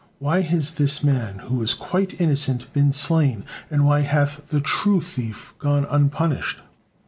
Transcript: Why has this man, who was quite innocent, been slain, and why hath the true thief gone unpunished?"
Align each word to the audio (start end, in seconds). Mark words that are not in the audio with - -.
Why 0.17 0.41
has 0.41 0.77
this 0.77 1.03
man, 1.03 1.37
who 1.45 1.57
was 1.57 1.75
quite 1.75 2.19
innocent, 2.19 2.73
been 2.73 2.91
slain, 2.91 3.45
and 3.69 3.85
why 3.85 3.99
hath 3.99 4.47
the 4.47 4.59
true 4.59 4.99
thief 4.99 5.53
gone 5.59 5.85
unpunished?" 5.87 6.63